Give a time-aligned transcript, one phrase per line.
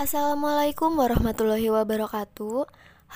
[0.00, 2.64] Assalamualaikum warahmatullahi wabarakatuh.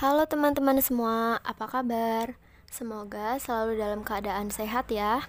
[0.05, 2.37] Halo teman-teman semua, apa kabar?
[2.69, 5.25] Semoga selalu dalam keadaan sehat ya.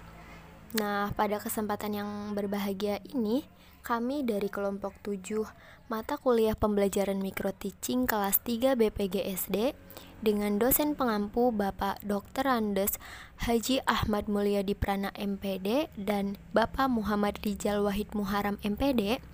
[0.76, 3.48] Nah, pada kesempatan yang berbahagia ini,
[3.80, 5.48] kami dari kelompok 7
[5.88, 9.72] mata kuliah pembelajaran mikro teaching kelas 3 BPGSD
[10.20, 12.52] dengan dosen pengampu Bapak Dr.
[12.52, 13.00] Andes
[13.48, 19.24] Haji Ahmad Mulyadi Prana MPD dan Bapak Muhammad Rijal Wahid Muharam MPD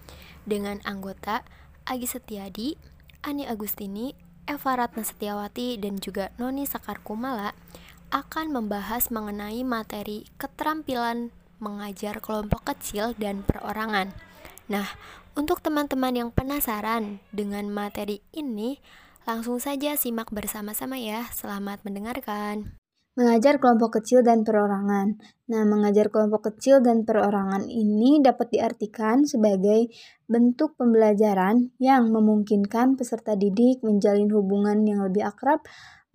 [0.46, 1.46] dengan anggota
[1.87, 2.79] Agi Setiadi,
[3.23, 4.14] Ani Agustini,
[4.46, 7.54] Eva Ratna Setiawati, dan juga Noni Sakar Kumala
[8.13, 11.32] akan membahas mengenai materi keterampilan
[11.63, 14.11] mengajar kelompok kecil dan perorangan.
[14.67, 14.85] Nah,
[15.39, 18.82] untuk teman-teman yang penasaran dengan materi ini,
[19.23, 21.31] langsung saja simak bersama-sama ya.
[21.31, 22.82] Selamat mendengarkan.
[23.12, 25.20] Mengajar kelompok kecil dan perorangan.
[25.53, 29.93] Nah, mengajar kelompok kecil dan perorangan ini dapat diartikan sebagai
[30.25, 35.61] bentuk pembelajaran yang memungkinkan peserta didik menjalin hubungan yang lebih akrab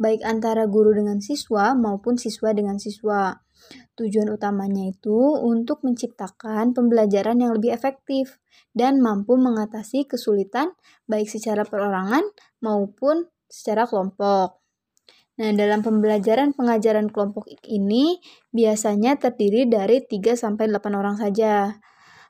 [0.01, 3.45] baik antara guru dengan siswa maupun siswa dengan siswa.
[3.93, 8.41] Tujuan utamanya itu untuk menciptakan pembelajaran yang lebih efektif
[8.73, 10.73] dan mampu mengatasi kesulitan
[11.05, 12.25] baik secara perorangan
[12.61, 14.66] maupun secara kelompok.
[15.37, 18.17] Nah, dalam pembelajaran pengajaran kelompok ini
[18.49, 21.77] biasanya terdiri dari 3 sampai 8 orang saja.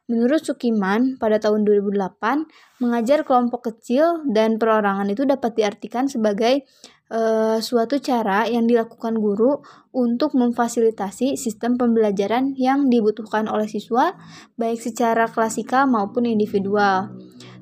[0.07, 2.47] Menurut Sukiman, pada tahun 2008,
[2.79, 6.63] mengajar kelompok kecil dan perorangan itu dapat diartikan sebagai
[7.11, 9.59] uh, suatu cara yang dilakukan guru
[9.91, 14.15] untuk memfasilitasi sistem pembelajaran yang dibutuhkan oleh siswa,
[14.55, 17.11] baik secara klasikal maupun individual.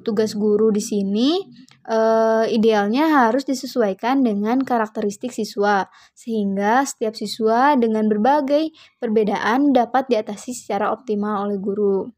[0.05, 1.41] Tugas guru di sini
[1.89, 10.51] uh, idealnya harus disesuaikan dengan karakteristik siswa, sehingga setiap siswa dengan berbagai perbedaan dapat diatasi
[10.53, 12.09] secara optimal oleh guru.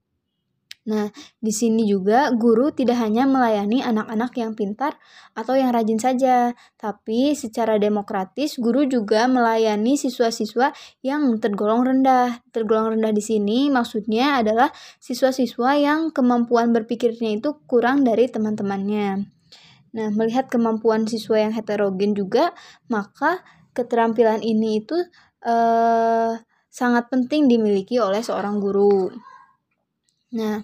[0.88, 1.12] Nah,
[1.44, 4.96] di sini juga guru tidak hanya melayani anak-anak yang pintar
[5.36, 10.72] atau yang rajin saja, tapi secara demokratis guru juga melayani siswa-siswa
[11.04, 12.40] yang tergolong rendah.
[12.56, 14.72] Tergolong rendah di sini maksudnya adalah
[15.04, 19.37] siswa-siswa yang kemampuan berpikirnya itu kurang dari teman-temannya.
[19.96, 22.52] Nah, melihat kemampuan siswa yang heterogen juga,
[22.92, 24.98] maka keterampilan ini itu
[25.46, 26.34] eh,
[26.68, 29.10] sangat penting dimiliki oleh seorang guru.
[30.36, 30.62] Nah,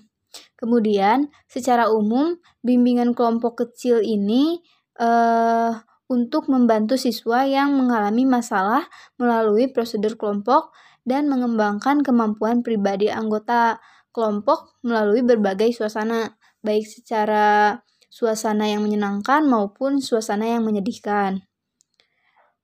[0.59, 2.35] kemudian secara umum
[2.65, 4.59] bimbingan kelompok kecil ini
[4.99, 5.71] eh,
[6.11, 8.85] untuk membantu siswa yang mengalami masalah
[9.17, 10.75] melalui prosedur kelompok
[11.07, 13.79] dan mengembangkan kemampuan pribadi anggota
[14.13, 17.81] kelompok melalui berbagai suasana, baik secara
[18.13, 21.49] suasana yang menyenangkan maupun suasana yang menyedihkan.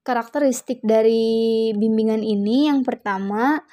[0.06, 3.66] Karakteristik dari bimbingan ini yang pertama,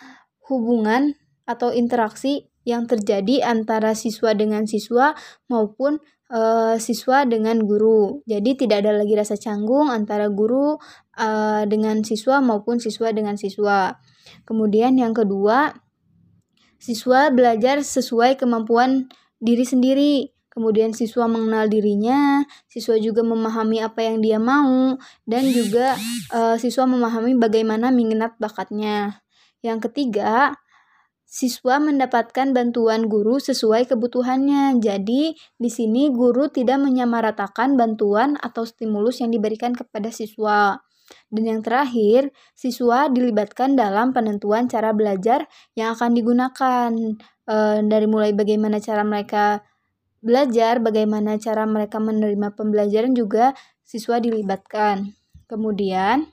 [0.48, 1.12] hubungan
[1.44, 5.14] atau interaksi yang terjadi antara siswa dengan siswa
[5.52, 6.00] maupun
[6.32, 6.40] e,
[6.80, 8.24] siswa dengan guru.
[8.24, 10.80] Jadi tidak ada lagi rasa canggung antara guru
[11.14, 11.28] e,
[11.68, 14.00] dengan siswa maupun siswa dengan siswa.
[14.48, 15.76] Kemudian yang kedua,
[16.80, 24.24] siswa belajar sesuai kemampuan diri sendiri kemudian siswa mengenal dirinya, siswa juga memahami apa yang
[24.24, 24.96] dia mau,
[25.28, 26.00] dan juga
[26.32, 29.20] uh, siswa memahami bagaimana minat bakatnya.
[29.60, 30.56] Yang ketiga,
[31.28, 34.80] siswa mendapatkan bantuan guru sesuai kebutuhannya.
[34.80, 40.80] Jadi, di sini guru tidak menyamaratakan bantuan atau stimulus yang diberikan kepada siswa.
[41.28, 45.46] Dan yang terakhir, siswa dilibatkan dalam penentuan cara belajar
[45.78, 46.90] yang akan digunakan.
[47.46, 47.56] E,
[47.86, 49.62] dari mulai bagaimana cara mereka
[50.24, 53.52] belajar bagaimana cara mereka menerima pembelajaran juga
[53.86, 55.14] siswa dilibatkan.
[55.46, 56.26] Kemudian,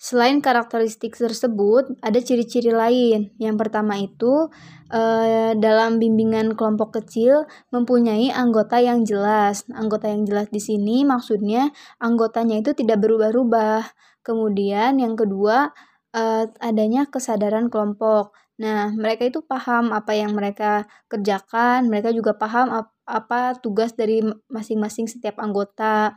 [0.00, 3.36] selain karakteristik tersebut, ada ciri-ciri lain.
[3.36, 4.48] Yang pertama itu,
[4.88, 9.68] eh, dalam bimbingan kelompok kecil mempunyai anggota yang jelas.
[9.72, 13.84] Anggota yang jelas di sini maksudnya anggotanya itu tidak berubah-ubah.
[14.24, 15.68] Kemudian yang kedua,
[16.14, 18.32] eh, adanya kesadaran kelompok.
[18.62, 24.24] Nah, mereka itu paham apa yang mereka kerjakan, mereka juga paham ap apa tugas dari
[24.48, 26.16] masing-masing setiap anggota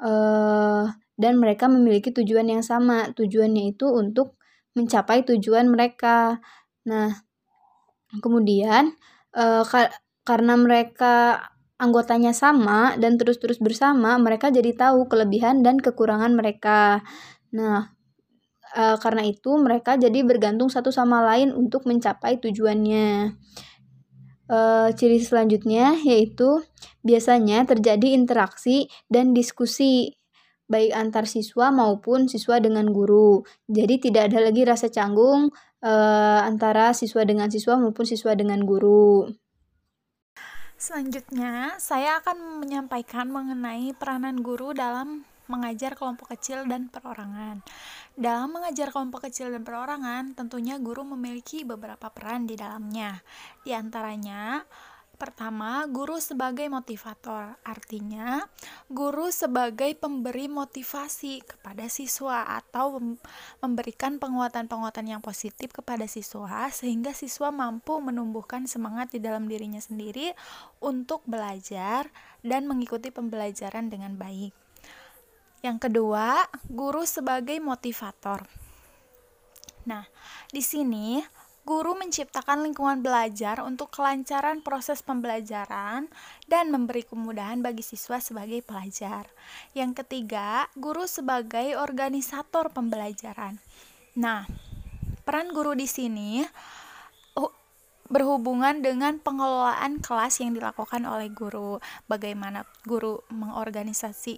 [0.00, 0.88] uh,
[1.20, 3.12] dan mereka memiliki tujuan yang sama.
[3.12, 4.38] Tujuannya itu untuk
[4.78, 6.40] mencapai tujuan mereka.
[6.88, 7.12] Nah
[8.22, 8.94] kemudian
[9.34, 9.90] uh, ka
[10.24, 11.44] karena mereka
[11.76, 17.02] anggotanya sama dan terus-terus bersama mereka jadi tahu kelebihan dan kekurangan mereka.
[17.52, 17.94] Nah
[18.74, 23.38] uh, karena itu mereka jadi bergantung satu sama lain untuk mencapai tujuannya
[24.44, 26.60] Uh, ciri selanjutnya yaitu
[27.00, 30.20] biasanya terjadi interaksi dan diskusi
[30.68, 33.40] baik antar siswa maupun siswa dengan guru.
[33.68, 35.48] Jadi tidak ada lagi rasa canggung
[35.80, 39.32] uh, antara siswa dengan siswa maupun siswa dengan guru.
[40.76, 47.60] Selanjutnya, saya akan menyampaikan mengenai peranan guru dalam mengajar kelompok kecil dan perorangan.
[48.14, 53.20] Dalam mengajar kelompok kecil dan perorangan, tentunya guru memiliki beberapa peran di dalamnya.
[53.62, 54.64] Di antaranya,
[55.14, 58.42] Pertama, guru sebagai motivator, artinya
[58.90, 62.98] guru sebagai pemberi motivasi kepada siswa atau
[63.62, 70.34] memberikan penguatan-penguatan yang positif kepada siswa sehingga siswa mampu menumbuhkan semangat di dalam dirinya sendiri
[70.82, 72.10] untuk belajar
[72.42, 74.63] dan mengikuti pembelajaran dengan baik.
[75.64, 78.44] Yang kedua, guru sebagai motivator.
[79.88, 80.04] Nah,
[80.52, 81.24] di sini
[81.64, 86.12] Guru menciptakan lingkungan belajar untuk kelancaran proses pembelajaran
[86.44, 89.32] dan memberi kemudahan bagi siswa sebagai pelajar.
[89.72, 93.56] Yang ketiga, guru sebagai organisator pembelajaran.
[94.20, 94.44] Nah,
[95.24, 96.44] peran guru di sini
[97.40, 97.52] uh,
[98.12, 101.80] berhubungan dengan pengelolaan kelas yang dilakukan oleh guru.
[102.04, 104.36] Bagaimana guru mengorganisasi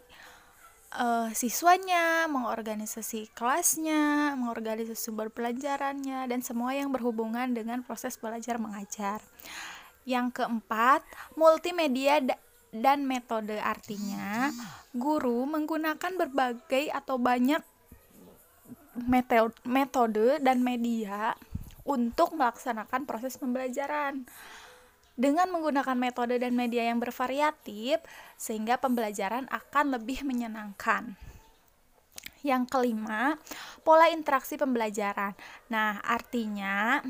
[0.96, 9.20] uh, siswanya, mengorganisasi kelasnya, mengorganisasi sumber pelajarannya, dan semua yang berhubungan dengan proses belajar mengajar.
[10.08, 11.04] Yang keempat,
[11.36, 12.24] multimedia
[12.72, 14.52] dan metode artinya
[14.92, 17.62] guru menggunakan berbagai atau banyak
[19.64, 21.36] metode dan media
[21.84, 24.24] untuk melaksanakan proses pembelajaran
[25.16, 27.98] dengan menggunakan metode dan media yang bervariatif,
[28.36, 31.16] sehingga pembelajaran akan lebih menyenangkan.
[32.46, 33.34] Yang kelima,
[33.82, 35.34] pola interaksi pembelajaran.
[35.66, 37.02] Nah, artinya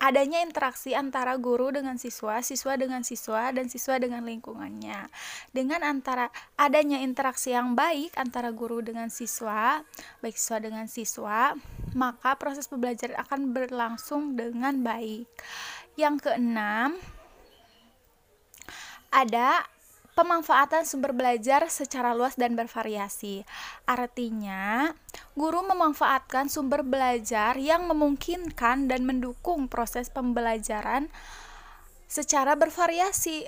[0.00, 5.12] adanya interaksi antara guru dengan siswa, siswa dengan siswa, dan siswa dengan lingkungannya.
[5.52, 9.84] Dengan antara adanya interaksi yang baik antara guru dengan siswa,
[10.24, 11.52] baik siswa dengan siswa,
[11.92, 15.28] maka proses pembelajaran akan berlangsung dengan baik.
[16.00, 16.96] Yang keenam,
[19.08, 19.64] ada
[20.18, 23.46] pemanfaatan sumber belajar secara luas dan bervariasi.
[23.86, 24.90] Artinya,
[25.38, 31.06] guru memanfaatkan sumber belajar yang memungkinkan dan mendukung proses pembelajaran
[32.10, 33.46] secara bervariasi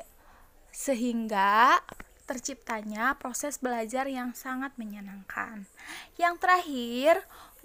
[0.71, 1.83] sehingga
[2.31, 5.67] terciptanya proses belajar yang sangat menyenangkan.
[6.15, 7.15] Yang terakhir,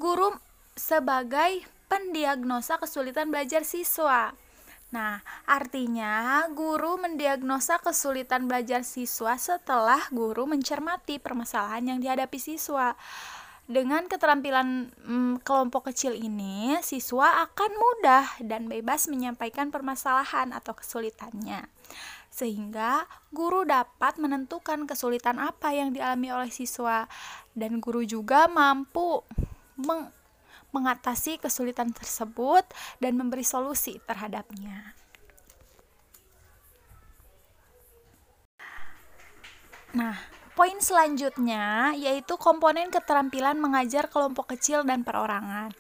[0.02, 0.34] guru
[0.74, 4.34] sebagai pendiagnosa kesulitan belajar siswa.
[4.94, 12.94] Nah, artinya guru mendiagnosa kesulitan belajar siswa setelah guru mencermati permasalahan yang dihadapi siswa.
[13.66, 21.66] Dengan keterampilan mm, kelompok kecil ini, siswa akan mudah dan bebas menyampaikan permasalahan atau kesulitannya.
[22.30, 27.10] Sehingga guru dapat menentukan kesulitan apa yang dialami oleh siswa
[27.58, 29.26] dan guru juga mampu
[29.82, 30.14] meng
[30.76, 32.68] mengatasi kesulitan tersebut
[33.00, 34.92] dan memberi solusi terhadapnya.
[39.96, 40.20] Nah,
[40.60, 45.72] poin selanjutnya yaitu komponen keterampilan mengajar kelompok kecil dan perorangan.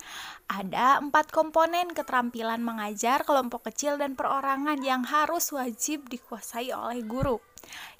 [0.47, 7.43] Ada empat komponen keterampilan mengajar kelompok kecil dan perorangan yang harus wajib dikuasai oleh guru.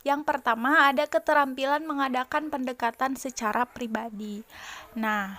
[0.06, 4.46] Yang pertama ada keterampilan mengadakan pendekatan secara pribadi.
[4.96, 5.36] Nah,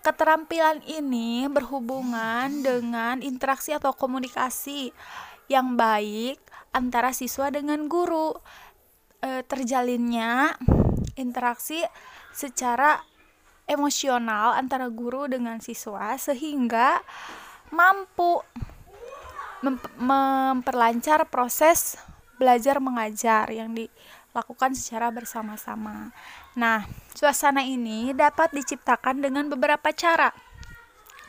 [0.00, 4.96] Keterampilan ini berhubungan dengan interaksi atau komunikasi
[5.52, 6.40] yang baik
[6.72, 8.32] antara siswa dengan guru.
[9.20, 10.56] E, terjalinnya
[11.20, 11.84] interaksi
[12.32, 13.04] secara
[13.68, 17.04] emosional antara guru dengan siswa sehingga
[17.68, 18.40] mampu
[19.60, 22.00] mem memperlancar proses
[22.40, 23.76] belajar mengajar yang
[24.30, 26.14] dilakukan secara bersama-sama.
[26.54, 30.30] Nah, suasana ini dapat diciptakan dengan beberapa cara.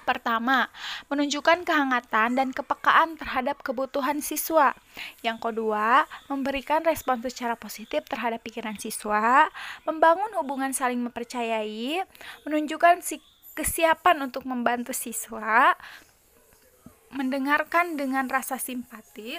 [0.01, 0.65] Pertama,
[1.13, 4.74] menunjukkan kehangatan dan kepekaan terhadap kebutuhan siswa.
[5.22, 9.46] Yang kedua, memberikan respon secara positif terhadap pikiran siswa,
[9.86, 12.01] membangun hubungan saling mempercayai,
[12.50, 13.05] menunjukkan
[13.53, 15.77] kesiapan untuk membantu siswa,
[17.13, 19.38] mendengarkan dengan rasa simpati,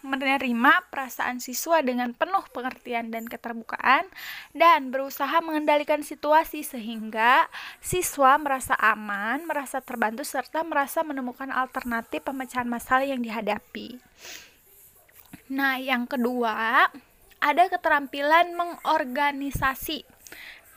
[0.00, 4.08] menerima perasaan siswa dengan penuh pengertian dan keterbukaan
[4.56, 7.48] dan berusaha mengendalikan situasi sehingga
[7.84, 14.00] siswa merasa aman, merasa terbantu serta merasa menemukan alternatif pemecahan masalah yang dihadapi.
[15.52, 16.88] Nah, yang kedua,
[17.42, 20.06] ada keterampilan mengorganisasi.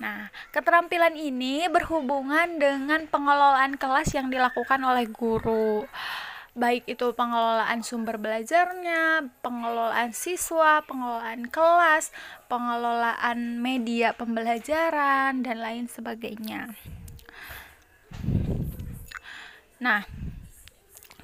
[0.01, 5.87] Nah, keterampilan ini berhubungan dengan pengelolaan kelas yang dilakukan oleh guru
[6.53, 12.13] baik itu pengelolaan sumber belajarnya, pengelolaan siswa, pengelolaan kelas,
[12.45, 16.69] pengelolaan media pembelajaran, dan lain sebagainya.
[19.81, 20.05] Nah,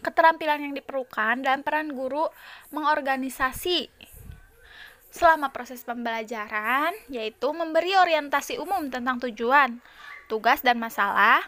[0.02, 2.26] keterampilan yang diperlukan dan peran guru
[2.74, 3.88] mengorganisasi
[5.10, 9.82] selama proses pembelajaran yaitu memberi orientasi umum tentang tujuan,
[10.30, 11.42] tugas dan masalah,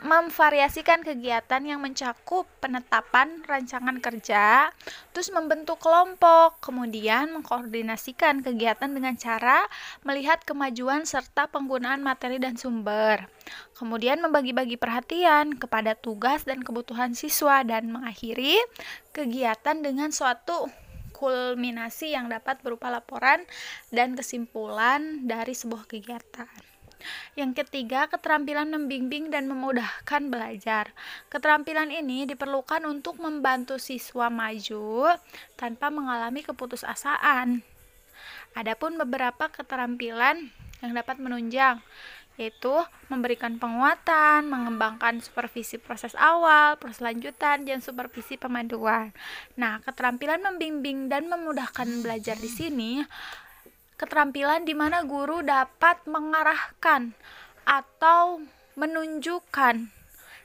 [0.00, 4.70] memvariasikan kegiatan yang mencakup penetapan rancangan kerja,
[5.10, 9.66] terus membentuk kelompok, kemudian mengkoordinasikan kegiatan dengan cara
[10.06, 13.26] melihat kemajuan serta penggunaan materi dan sumber.
[13.74, 18.56] Kemudian membagi-bagi perhatian kepada tugas dan kebutuhan siswa dan mengakhiri
[19.10, 20.70] kegiatan dengan suatu
[21.14, 23.42] kulminasi yang dapat berupa laporan
[23.90, 26.73] dan kesimpulan dari sebuah kegiatan.
[27.34, 30.90] Yang ketiga, keterampilan membimbing dan memudahkan belajar.
[31.28, 35.14] Keterampilan ini diperlukan untuk membantu siswa maju
[35.54, 37.64] tanpa mengalami keputusasaan.
[38.54, 40.50] Adapun beberapa keterampilan
[40.82, 41.82] yang dapat menunjang
[42.34, 42.74] yaitu
[43.06, 49.14] memberikan penguatan, mengembangkan supervisi proses awal, proses lanjutan, dan supervisi pemanduan.
[49.54, 52.92] Nah, keterampilan membimbing dan memudahkan belajar di sini
[53.94, 57.14] keterampilan di mana guru dapat mengarahkan
[57.64, 58.42] atau
[58.74, 59.88] menunjukkan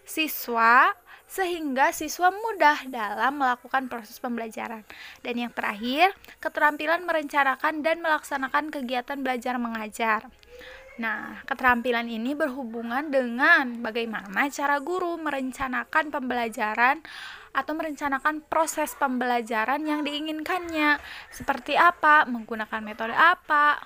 [0.05, 0.93] siswa
[1.29, 4.81] sehingga siswa mudah dalam melakukan proses pembelajaran.
[5.21, 10.25] Dan yang terakhir, keterampilan merencanakan dan melaksanakan kegiatan belajar mengajar.
[10.99, 16.99] Nah, keterampilan ini berhubungan dengan bagaimana cara guru merencanakan pembelajaran
[17.55, 20.99] atau merencanakan proses pembelajaran yang diinginkannya.
[21.31, 23.79] Seperti apa, menggunakan metode apa,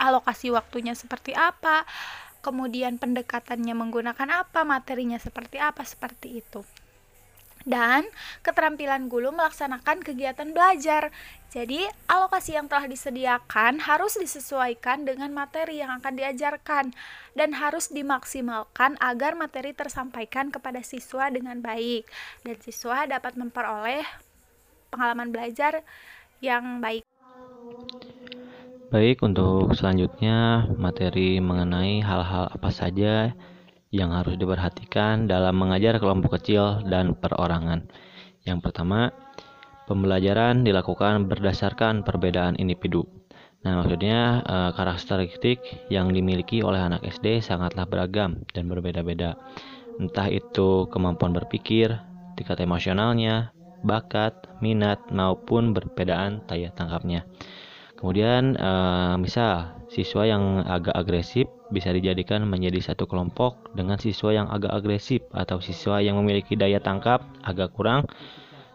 [0.00, 1.84] alokasi waktunya seperti apa,
[2.40, 6.64] kemudian pendekatannya menggunakan apa, materinya seperti apa, seperti itu
[7.64, 8.04] dan
[8.44, 11.10] keterampilan guru melaksanakan kegiatan belajar.
[11.54, 16.90] Jadi, alokasi yang telah disediakan harus disesuaikan dengan materi yang akan diajarkan
[17.38, 22.10] dan harus dimaksimalkan agar materi tersampaikan kepada siswa dengan baik
[22.42, 24.02] dan siswa dapat memperoleh
[24.90, 25.86] pengalaman belajar
[26.42, 27.06] yang baik.
[28.90, 33.30] Baik, untuk selanjutnya materi mengenai hal-hal apa saja
[33.94, 37.86] yang harus diperhatikan dalam mengajar kelompok kecil dan perorangan.
[38.42, 39.14] Yang pertama,
[39.84, 43.04] pembelajaran dilakukan berdasarkan perbedaan individu.
[43.64, 49.40] Nah, maksudnya eh, karakteristik yang dimiliki oleh anak SD sangatlah beragam dan berbeda-beda.
[49.96, 51.96] Entah itu kemampuan berpikir,
[52.36, 53.54] tingkat emosionalnya,
[53.86, 57.24] bakat, minat, maupun perbedaan daya tangkapnya.
[57.96, 64.46] Kemudian, eh, misal siswa yang agak agresif bisa dijadikan menjadi satu kelompok dengan siswa yang
[64.52, 68.04] agak agresif atau siswa yang memiliki daya tangkap agak kurang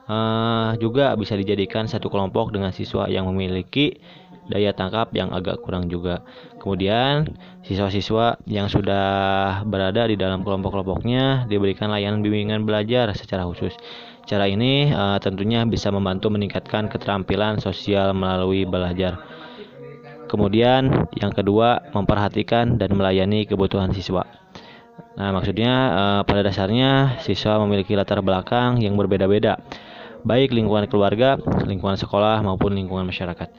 [0.10, 4.02] uh, juga bisa dijadikan satu kelompok dengan siswa yang memiliki
[4.50, 6.26] daya tangkap yang agak kurang juga.
[6.58, 13.78] Kemudian, siswa-siswa yang sudah berada di dalam kelompok-kelompoknya diberikan layanan bimbingan belajar secara khusus.
[14.26, 19.22] Cara ini uh, tentunya bisa membantu meningkatkan keterampilan sosial melalui belajar.
[20.30, 24.30] Kemudian yang kedua memperhatikan dan melayani kebutuhan siswa.
[25.18, 29.58] Nah, maksudnya eh, pada dasarnya siswa memiliki latar belakang yang berbeda-beda,
[30.24, 33.50] baik lingkungan keluarga, lingkungan sekolah maupun lingkungan masyarakat.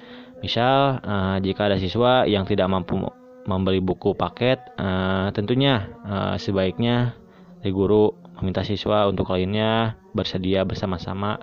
[0.41, 2.97] Misal, eh, jika ada siswa yang tidak mampu
[3.45, 7.17] membeli buku paket, eh, tentunya eh, sebaiknya
[7.61, 11.41] dari guru meminta siswa untuk lainnya bersedia bersama-sama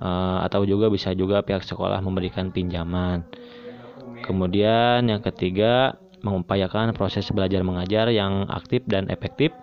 [0.00, 3.24] eh, atau juga bisa juga pihak sekolah memberikan pinjaman.
[4.24, 5.96] Kemudian yang ketiga,
[6.26, 9.54] mengupayakan proses belajar mengajar yang aktif dan efektif.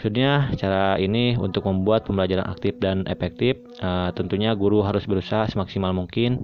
[0.00, 5.92] Maksudnya cara ini untuk membuat pembelajaran aktif dan efektif, uh, tentunya guru harus berusaha semaksimal
[5.92, 6.40] mungkin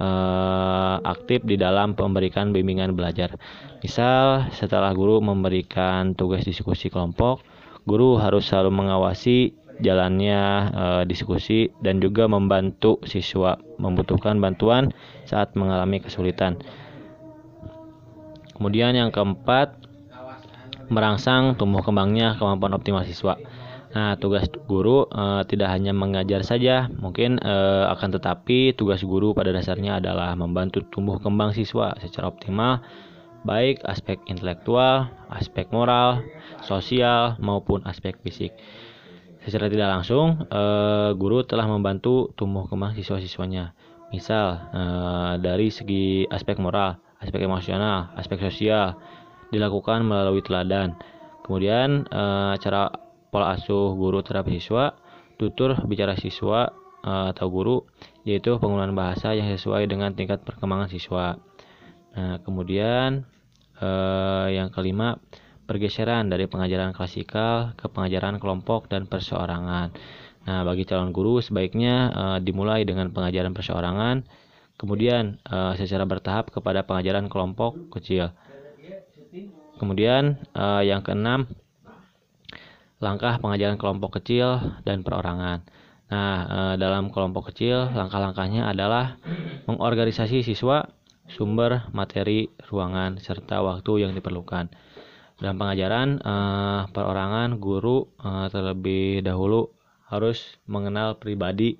[0.00, 3.36] uh, aktif di dalam memberikan bimbingan belajar.
[3.84, 7.44] Misal setelah guru memberikan tugas diskusi kelompok,
[7.84, 9.52] guru harus selalu mengawasi
[9.84, 14.88] jalannya uh, diskusi dan juga membantu siswa membutuhkan bantuan
[15.28, 16.56] saat mengalami kesulitan.
[18.56, 19.85] Kemudian yang keempat,
[20.88, 23.38] merangsang tumbuh kembangnya kemampuan optimal siswa.
[23.96, 29.56] Nah, tugas guru uh, tidak hanya mengajar saja, mungkin uh, akan tetapi tugas guru pada
[29.56, 32.84] dasarnya adalah membantu tumbuh kembang siswa secara optimal
[33.46, 36.26] baik aspek intelektual, aspek moral,
[36.66, 38.50] sosial maupun aspek fisik.
[39.46, 43.78] Secara tidak langsung, eh, guru telah membantu tumbuh kembang siswa-siswanya.
[44.10, 48.98] Misal, eh, dari segi aspek moral, aspek emosional, aspek sosial,
[49.50, 50.98] dilakukan melalui teladan.
[51.46, 52.90] Kemudian, eh, cara
[53.30, 54.98] pola asuh guru terhadap siswa,
[55.38, 56.74] tutur bicara siswa
[57.06, 57.86] eh, atau guru,
[58.26, 61.38] yaitu penggunaan bahasa yang sesuai dengan tingkat perkembangan siswa.
[62.18, 63.22] Nah, kemudian
[63.78, 65.22] eh, yang kelima,
[65.70, 69.94] pergeseran dari pengajaran klasikal ke pengajaran kelompok dan perseorangan.
[70.46, 74.22] Nah, bagi calon guru sebaiknya uh, dimulai dengan pengajaran perseorangan,
[74.78, 75.42] kemudian
[75.74, 78.30] secara bertahap kepada pengajaran kelompok kecil.
[79.76, 81.48] Kemudian uh, yang keenam,
[82.96, 85.60] langkah pengajaran kelompok kecil dan perorangan.
[86.08, 89.20] Nah, uh, dalam kelompok kecil, langkah-langkahnya adalah
[89.68, 90.88] mengorganisasi siswa,
[91.28, 94.72] sumber, materi, ruangan, serta waktu yang diperlukan.
[95.36, 99.76] Dalam pengajaran uh, perorangan, guru uh, terlebih dahulu
[100.08, 101.76] harus mengenal pribadi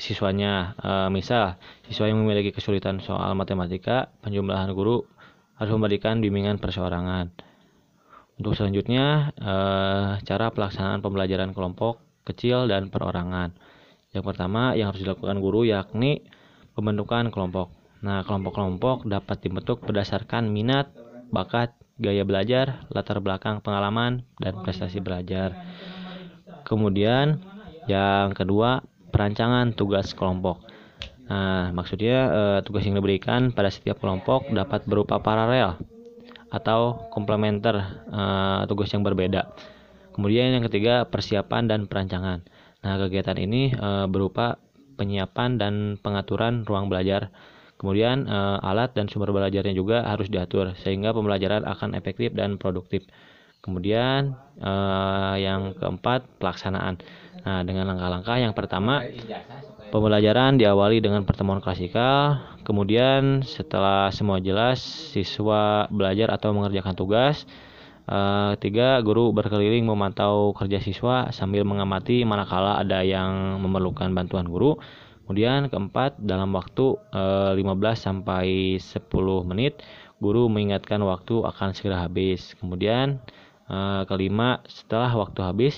[0.00, 0.74] siswanya.
[0.80, 5.06] E, misal, siswa yang memiliki kesulitan soal matematika, penjumlahan guru
[5.62, 7.30] harus memberikan bimbingan perseorangan.
[8.42, 9.54] Untuk selanjutnya, e,
[10.26, 13.54] cara pelaksanaan pembelajaran kelompok kecil dan perorangan.
[14.10, 16.26] Yang pertama yang harus dilakukan guru yakni
[16.74, 17.70] pembentukan kelompok.
[18.02, 20.90] Nah, kelompok-kelompok dapat dibentuk berdasarkan minat,
[21.30, 21.70] bakat,
[22.02, 25.54] gaya belajar, latar belakang pengalaman, dan prestasi belajar.
[26.66, 27.38] Kemudian
[27.86, 28.82] yang kedua
[29.14, 30.66] perancangan tugas kelompok.
[31.30, 35.78] Nah, maksudnya eh, tugas yang diberikan pada setiap kelompok dapat berupa paralel
[36.50, 37.78] atau komplementer
[38.10, 39.46] eh, tugas yang berbeda.
[40.12, 42.44] Kemudian yang ketiga persiapan dan perancangan.
[42.82, 44.58] Nah, kegiatan ini eh, berupa
[44.98, 47.32] penyiapan dan pengaturan ruang belajar.
[47.80, 53.06] Kemudian eh, alat dan sumber belajarnya juga harus diatur sehingga pembelajaran akan efektif dan produktif.
[53.62, 56.98] Kemudian eh, yang keempat pelaksanaan.
[57.40, 59.00] Nah, dengan langkah-langkah yang pertama
[59.88, 62.44] pembelajaran diawali dengan pertemuan klasikal.
[62.62, 64.78] Kemudian setelah semua jelas,
[65.16, 67.48] siswa belajar atau mengerjakan tugas.
[68.02, 74.76] Uh, tiga, guru berkeliling memantau kerja siswa sambil mengamati manakala ada yang memerlukan bantuan guru.
[75.24, 77.62] Kemudian keempat, dalam waktu uh, 15
[77.96, 79.06] sampai 10
[79.48, 79.80] menit,
[80.18, 82.52] guru mengingatkan waktu akan segera habis.
[82.58, 83.22] Kemudian
[83.72, 85.74] Eh, kelima, setelah waktu habis,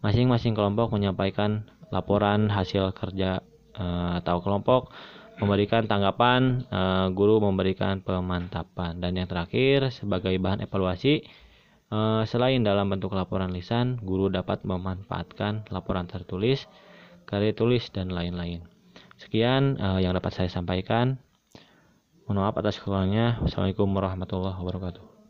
[0.00, 3.40] masing-masing kelompok menyampaikan laporan hasil kerja
[3.74, 4.92] uh, atau kelompok
[5.38, 8.98] memberikan tanggapan, uh, guru memberikan pemantapan.
[8.98, 11.22] Dan yang terakhir, sebagai bahan evaluasi,
[11.94, 16.66] uh, selain dalam bentuk laporan lisan, guru dapat memanfaatkan laporan tertulis,
[17.22, 18.66] karya tulis, dan lain-lain.
[19.18, 21.18] Sekian yang dapat saya sampaikan.
[22.30, 23.42] Mohon maaf atas kekurangnya.
[23.42, 25.27] Wassalamualaikum warahmatullahi wabarakatuh.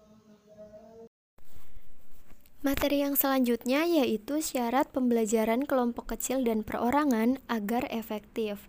[2.58, 8.66] Materi yang selanjutnya yaitu syarat pembelajaran kelompok kecil dan perorangan agar efektif.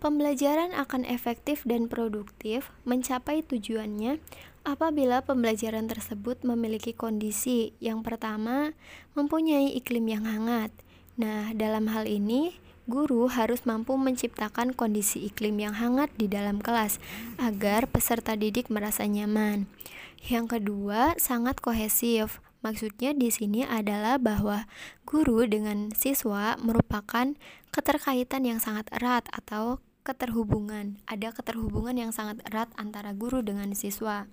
[0.00, 4.24] Pembelajaran akan efektif dan produktif mencapai tujuannya
[4.64, 8.72] apabila pembelajaran tersebut memiliki kondisi yang pertama
[9.12, 10.72] mempunyai iklim yang hangat.
[11.20, 12.56] Nah, dalam hal ini
[12.88, 16.96] guru harus mampu menciptakan kondisi iklim yang hangat di dalam kelas
[17.36, 19.68] agar peserta didik merasa nyaman.
[20.24, 24.64] Yang kedua, sangat kohesif Maksudnya di sini adalah bahwa
[25.04, 27.36] guru dengan siswa merupakan
[27.74, 31.02] keterkaitan yang sangat erat atau keterhubungan.
[31.10, 34.30] Ada keterhubungan yang sangat erat antara guru dengan siswa.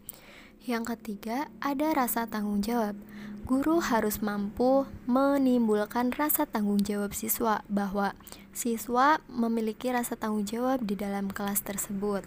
[0.64, 2.96] Yang ketiga, ada rasa tanggung jawab.
[3.44, 8.16] Guru harus mampu menimbulkan rasa tanggung jawab siswa bahwa
[8.56, 12.24] siswa memiliki rasa tanggung jawab di dalam kelas tersebut.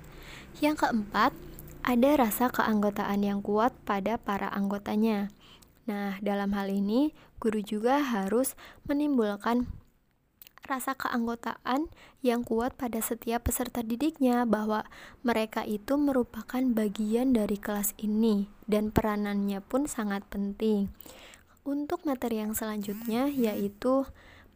[0.61, 1.33] Yang keempat,
[1.81, 5.33] ada rasa keanggotaan yang kuat pada para anggotanya.
[5.87, 8.59] Nah, dalam hal ini, guru juga harus
[8.91, 9.71] menimbulkan
[10.67, 11.87] rasa keanggotaan
[12.27, 14.83] yang kuat pada setiap peserta didiknya bahwa
[15.23, 20.91] mereka itu merupakan bagian dari kelas ini dan peranannya pun sangat penting.
[21.63, 24.07] Untuk materi yang selanjutnya yaitu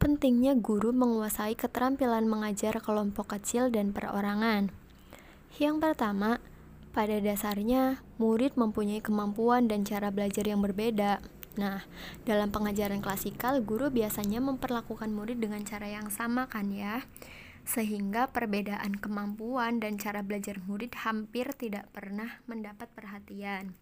[0.03, 4.75] pentingnya guru menguasai keterampilan mengajar kelompok kecil dan perorangan.
[5.59, 6.43] Yang pertama,
[6.91, 11.23] pada dasarnya, murid mempunyai kemampuan dan cara belajar yang berbeda.
[11.59, 11.83] Nah,
[12.27, 17.07] dalam pengajaran klasikal, guru biasanya memperlakukan murid dengan cara yang sama kan ya?
[17.67, 23.75] Sehingga perbedaan kemampuan dan cara belajar murid hampir tidak pernah mendapat perhatian.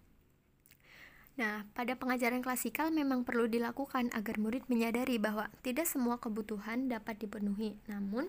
[1.39, 7.23] Nah, pada pengajaran klasikal memang perlu dilakukan agar murid menyadari bahwa tidak semua kebutuhan dapat
[7.23, 7.79] dipenuhi.
[7.87, 8.27] Namun,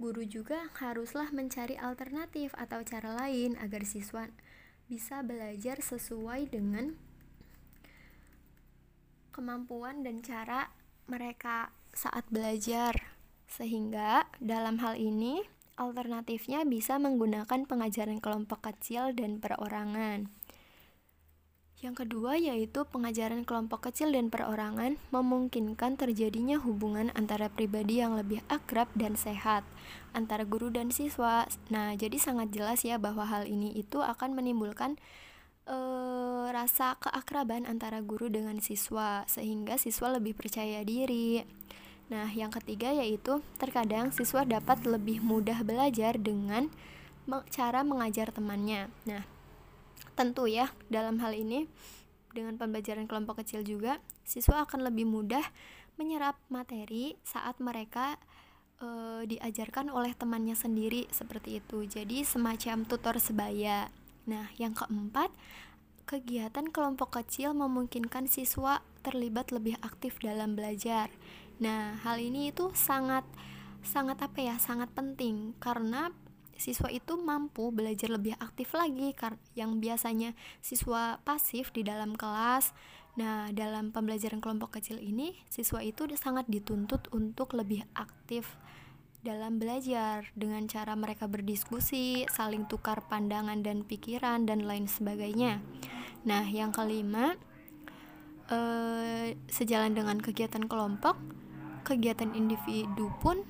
[0.00, 4.32] Guru juga haruslah mencari alternatif atau cara lain agar siswa
[4.88, 6.96] bisa belajar sesuai dengan
[9.28, 10.72] kemampuan dan cara
[11.04, 13.12] mereka saat belajar.
[13.44, 15.44] Sehingga dalam hal ini
[15.76, 20.32] alternatifnya bisa menggunakan pengajaran kelompok kecil dan perorangan.
[21.80, 28.44] Yang kedua yaitu pengajaran kelompok kecil dan perorangan memungkinkan terjadinya hubungan antara pribadi yang lebih
[28.52, 29.64] akrab dan sehat
[30.12, 31.48] antara guru dan siswa.
[31.72, 35.00] Nah, jadi sangat jelas ya bahwa hal ini itu akan menimbulkan
[35.64, 35.76] e,
[36.52, 41.48] rasa keakraban antara guru dengan siswa sehingga siswa lebih percaya diri.
[42.12, 46.68] Nah, yang ketiga yaitu terkadang siswa dapat lebih mudah belajar dengan
[47.48, 48.92] cara mengajar temannya.
[49.08, 49.39] Nah,
[50.20, 51.64] tentu ya, dalam hal ini
[52.36, 53.96] dengan pembelajaran kelompok kecil juga,
[54.28, 55.42] siswa akan lebih mudah
[55.96, 58.20] menyerap materi saat mereka
[58.76, 58.88] e,
[59.24, 61.88] diajarkan oleh temannya sendiri seperti itu.
[61.88, 63.88] Jadi semacam tutor sebaya.
[64.28, 65.32] Nah, yang keempat,
[66.04, 71.08] kegiatan kelompok kecil memungkinkan siswa terlibat lebih aktif dalam belajar.
[71.64, 73.24] Nah, hal ini itu sangat
[73.80, 74.60] sangat apa ya?
[74.60, 76.12] Sangat penting karena
[76.60, 79.16] siswa itu mampu belajar lebih aktif lagi
[79.56, 82.76] yang biasanya siswa pasif di dalam kelas.
[83.16, 88.60] Nah, dalam pembelajaran kelompok kecil ini, siswa itu sangat dituntut untuk lebih aktif
[89.20, 95.60] dalam belajar dengan cara mereka berdiskusi, saling tukar pandangan dan pikiran dan lain sebagainya.
[96.24, 97.36] Nah, yang kelima,
[98.48, 101.20] eh, sejalan dengan kegiatan kelompok,
[101.84, 103.44] kegiatan individu pun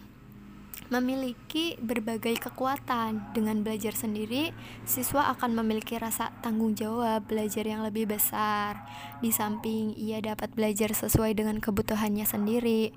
[0.90, 3.30] memiliki berbagai kekuatan.
[3.32, 4.50] Dengan belajar sendiri,
[4.82, 8.82] siswa akan memiliki rasa tanggung jawab belajar yang lebih besar.
[9.22, 12.90] Di samping ia dapat belajar sesuai dengan kebutuhannya sendiri.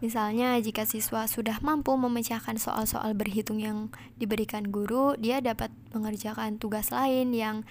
[0.00, 3.88] Misalnya, jika siswa sudah mampu memecahkan soal-soal berhitung yang
[4.20, 7.64] diberikan guru, dia dapat mengerjakan tugas lain yang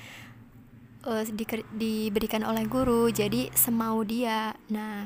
[1.05, 1.45] uh, di,
[1.77, 3.13] diberikan oleh guru.
[3.13, 4.57] Jadi, semau dia.
[4.73, 5.05] Nah,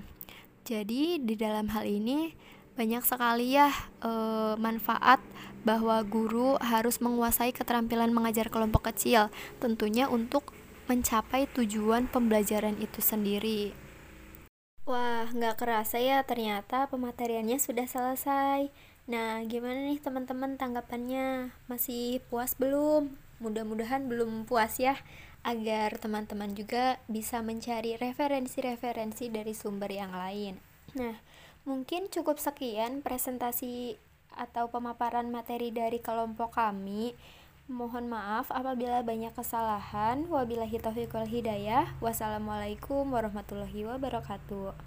[0.63, 2.31] jadi di dalam hal ini
[2.79, 3.67] banyak sekali ya
[3.99, 4.11] e,
[4.55, 5.19] manfaat
[5.67, 9.27] bahwa guru harus menguasai keterampilan mengajar kelompok kecil,
[9.59, 10.55] tentunya untuk
[10.87, 13.75] mencapai tujuan pembelajaran itu sendiri.
[14.87, 18.71] Wah, nggak kerasa ya ternyata pemateriannya sudah selesai.
[19.05, 21.53] Nah, gimana nih teman-teman tanggapannya?
[21.69, 23.13] Masih puas belum?
[23.37, 24.97] Mudah-mudahan belum puas ya
[25.45, 30.57] agar teman-teman juga bisa mencari referensi-referensi dari sumber yang lain.
[30.97, 31.15] Nah,
[31.69, 34.01] mungkin cukup sekian presentasi
[34.33, 37.13] atau pemaparan materi dari kelompok kami.
[37.69, 40.25] Mohon maaf apabila banyak kesalahan.
[40.25, 41.85] Wabillahi taufiq wal hidayah.
[42.01, 44.73] Wassalamualaikum warahmatullahi wabarakatuh.